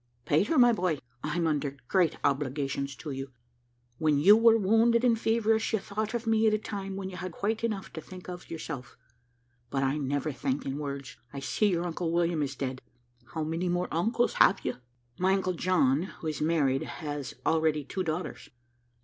[0.25, 3.29] "Peter, my boy, I'm under great obligations to you.
[3.99, 7.17] When you were wounded and feverish, you thought of me at a time when you
[7.17, 8.97] had quite enough to think of yourself;
[9.69, 11.17] but I never thank in words.
[11.31, 12.81] I see your uncle William is dead.
[13.35, 14.77] How many more uncles have you?"
[15.19, 18.49] "My uncle John, who is married, and has already two daughters."